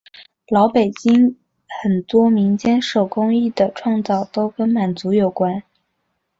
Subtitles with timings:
[0.49, 1.37] 老北京
[1.83, 5.61] 很多民间手工艺的创造都跟满族有关。